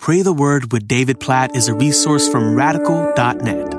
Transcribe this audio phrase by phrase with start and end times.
[0.00, 3.74] Pray the Word with David Platt is a resource from radical.net.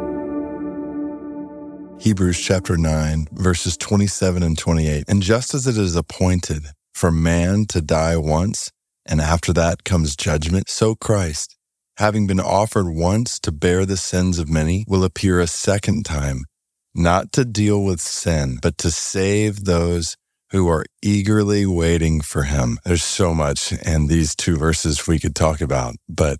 [1.99, 5.05] Hebrews chapter 9, verses 27 and 28.
[5.07, 8.71] And just as it is appointed for man to die once,
[9.03, 11.57] and after that comes judgment, so Christ,
[11.97, 16.45] having been offered once to bear the sins of many, will appear a second time,
[16.93, 20.17] not to deal with sin, but to save those
[20.51, 22.77] who are eagerly waiting for him.
[22.85, 26.39] There's so much in these two verses we could talk about, but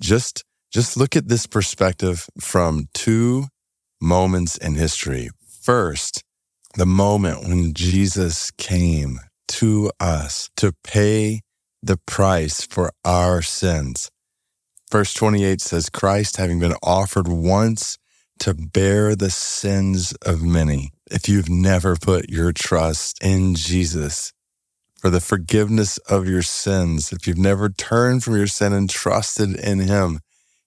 [0.00, 3.46] just, just look at this perspective from two
[4.00, 5.30] moments in history.
[5.62, 6.22] First,
[6.76, 11.40] the moment when Jesus came to us to pay
[11.82, 14.10] the price for our sins.
[14.90, 17.98] Verse 28 says, Christ having been offered once
[18.40, 20.92] to bear the sins of many.
[21.10, 24.32] If you've never put your trust in Jesus
[25.00, 29.56] for the forgiveness of your sins, if you've never turned from your sin and trusted
[29.56, 30.20] in him,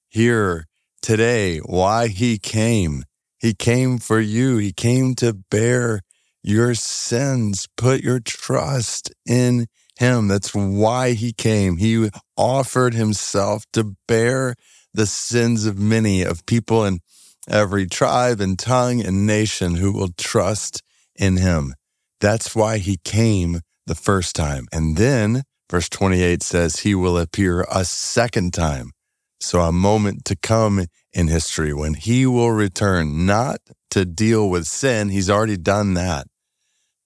[0.10, 0.68] hear
[1.02, 3.04] today why he came.
[3.40, 4.58] He came for you.
[4.58, 6.02] He came to bear
[6.44, 7.68] your sins.
[7.78, 9.68] Put your trust in
[10.00, 10.28] him.
[10.28, 11.78] That's why he came.
[11.78, 14.56] He offered himself to bear
[14.94, 17.00] the sins of many of people in
[17.48, 20.82] every tribe and tongue and nation who will trust
[21.16, 21.74] in him.
[22.20, 24.68] That's why he came the first time.
[24.72, 28.92] And then verse 28 says he will appear a second time.
[29.40, 33.58] So a moment to come in history when he will return, not
[33.90, 35.10] to deal with sin.
[35.10, 36.28] He's already done that,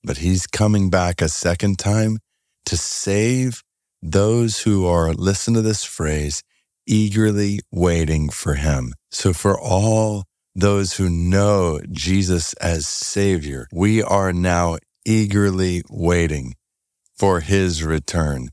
[0.03, 2.19] but he's coming back a second time
[2.65, 3.63] to save
[4.01, 6.43] those who are, listen to this phrase,
[6.87, 8.93] eagerly waiting for him.
[9.11, 16.55] So for all those who know Jesus as Savior, we are now eagerly waiting
[17.15, 18.49] for his return,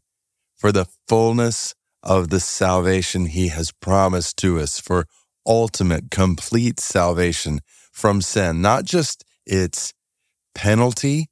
[0.56, 5.06] for the fullness of the salvation he has promised to us, for
[5.47, 7.60] ultimate, complete salvation
[7.92, 9.92] from sin, not just its
[10.55, 11.28] penalty,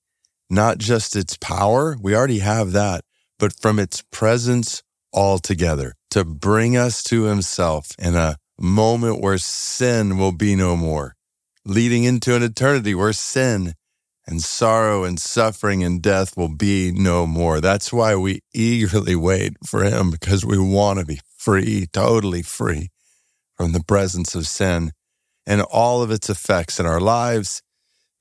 [0.48, 1.96] not just its power.
[2.00, 3.04] We already have that,
[3.38, 4.82] but from its presence
[5.12, 11.14] altogether to bring us to himself in a moment where sin will be no more,
[11.64, 13.74] leading into an eternity where sin
[14.26, 17.60] and sorrow and suffering and death will be no more.
[17.60, 22.90] That's why we eagerly wait for him because we want to be free, totally free
[23.56, 24.92] from the presence of sin
[25.46, 27.62] and all of its effects in our lives,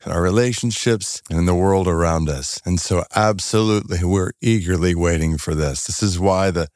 [0.05, 2.61] in our relationships, and in the world around us.
[2.65, 5.87] And so, absolutely, we're eagerly waiting for this.
[5.87, 6.67] This is why the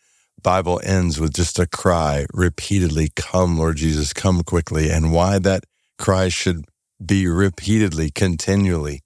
[0.41, 5.63] Bible ends with just a cry repeatedly, Come, Lord Jesus, come quickly, and why that
[5.97, 6.65] cry should
[7.03, 9.01] be repeatedly, continually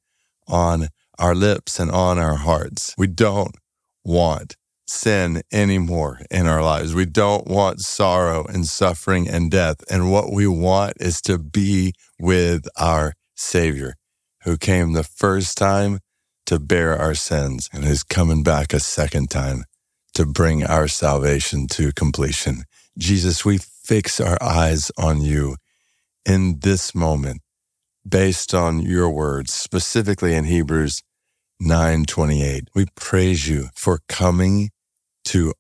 [0.48, 0.88] on
[1.20, 2.94] our lips and on our hearts.
[2.98, 3.56] We don't
[4.04, 4.56] want
[4.88, 6.96] sin anymore in our lives.
[6.96, 9.78] We don't want sorrow and suffering and death.
[9.90, 13.96] And what we want is to be with our Savior
[14.44, 16.00] who came the first time
[16.46, 19.64] to bear our sins and is coming back a second time
[20.14, 22.64] to bring our salvation to completion.
[22.98, 25.58] Jesus, we fix our eyes on you
[26.26, 27.42] in this moment
[28.08, 31.04] based on your words, specifically in Hebrews
[31.60, 32.70] 9:28.
[32.74, 34.70] We praise you for coming
[35.26, 35.54] to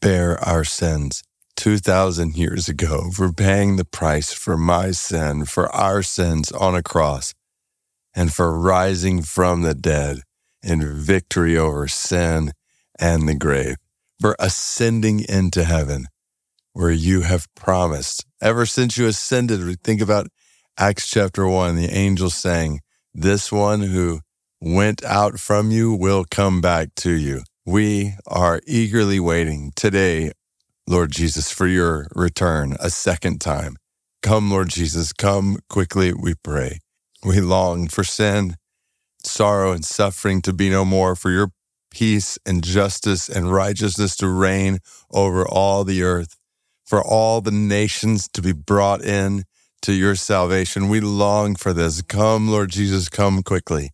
[0.00, 1.22] bear our sins
[1.56, 6.82] 2000 years ago, for paying the price for my sin, for our sins on a
[6.82, 7.32] cross,
[8.16, 10.22] and for rising from the dead
[10.62, 12.50] in victory over sin
[12.98, 13.76] and the grave
[14.20, 16.06] for ascending into heaven
[16.72, 18.24] where you have promised.
[18.40, 20.28] Ever since you ascended, we think about
[20.78, 22.80] Acts chapter one, the angel saying,
[23.14, 24.20] this one who
[24.60, 27.42] went out from you will come back to you.
[27.64, 30.32] We are eagerly waiting today,
[30.86, 33.76] Lord Jesus, for your return a second time.
[34.22, 36.80] Come, Lord Jesus, come quickly, we pray.
[37.26, 38.54] We long for sin,
[39.24, 41.50] sorrow, and suffering to be no more, for your
[41.90, 44.78] peace and justice and righteousness to reign
[45.10, 46.36] over all the earth,
[46.84, 49.42] for all the nations to be brought in
[49.82, 50.88] to your salvation.
[50.88, 52.00] We long for this.
[52.00, 53.90] Come, Lord Jesus, come quickly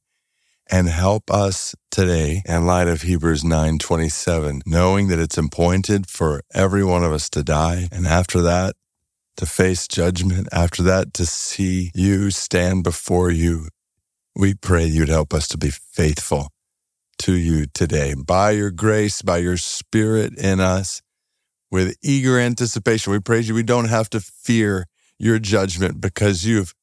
[0.71, 6.85] and help us today in light of Hebrews 9:27, knowing that it's appointed for every
[6.85, 8.77] one of us to die and after that
[9.37, 13.69] to face judgment, after that to see you stand before you.
[14.34, 16.49] We pray you'd help us to be faithful
[17.19, 21.02] to you today by your grace, by your spirit in us
[21.70, 23.12] with eager anticipation.
[23.12, 23.55] We praise you.
[23.55, 24.87] We don't have to fear
[25.19, 26.75] your judgment because you've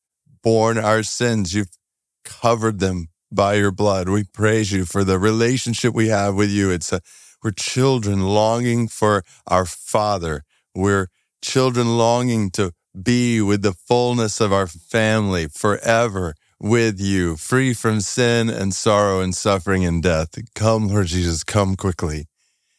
[0.43, 1.53] borne our sins.
[1.53, 1.77] You've
[2.23, 4.09] covered them by your blood.
[4.09, 6.71] We praise you for the relationship we have with you.
[6.71, 7.01] It's a,
[7.43, 10.43] we're children longing for our father.
[10.75, 11.07] We're
[11.41, 12.71] children longing to
[13.01, 19.21] be with the fullness of our family forever with you, free from sin and sorrow
[19.21, 20.30] and suffering and death.
[20.56, 22.27] Come, Lord Jesus, come quickly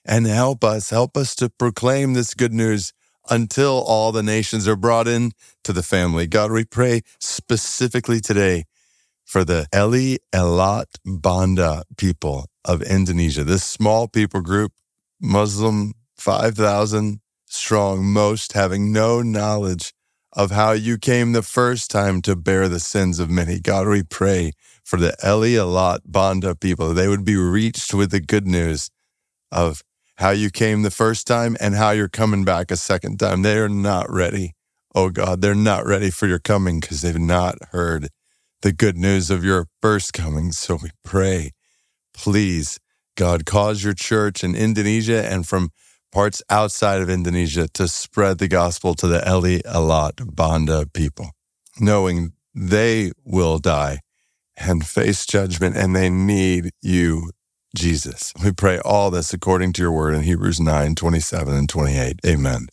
[0.04, 0.90] and help us.
[0.90, 2.92] Help us to proclaim this good news
[3.30, 5.32] until all the nations are brought in
[5.64, 6.26] to the family.
[6.26, 8.64] God, we pray specifically today
[9.24, 14.72] for the Eli Elat Banda people of Indonesia, this small people group,
[15.20, 17.20] Muslim, 5,000
[17.52, 19.92] strong, most having no knowledge
[20.32, 23.58] of how you came the first time to bear the sins of many.
[23.58, 24.52] God, we pray
[24.84, 26.94] for the Eli Elat Banda people.
[26.94, 28.90] They would be reached with the good news
[29.50, 29.82] of
[30.16, 33.42] how you came the first time and how you're coming back a second time.
[33.42, 34.54] They are not ready.
[34.94, 38.08] Oh God, they're not ready for your coming because they've not heard
[38.62, 40.52] the good news of your first coming.
[40.52, 41.52] So we pray,
[42.12, 42.78] please,
[43.16, 45.70] God, cause your church in Indonesia and from
[46.12, 51.30] parts outside of Indonesia to spread the gospel to the Eli Elat Banda people,
[51.78, 54.00] knowing they will die
[54.56, 57.30] and face judgment and they need you,
[57.74, 58.32] Jesus.
[58.42, 62.20] We pray all this according to your word in Hebrews 9, 27 and 28.
[62.26, 62.66] Amen.